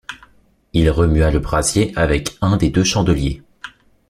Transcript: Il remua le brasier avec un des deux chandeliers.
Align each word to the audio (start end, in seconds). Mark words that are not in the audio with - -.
Il 0.73 0.89
remua 0.89 1.29
le 1.29 1.37
brasier 1.37 1.93
avec 1.95 2.35
un 2.41 2.57
des 2.57 2.71
deux 2.71 2.83
chandeliers. 2.83 3.43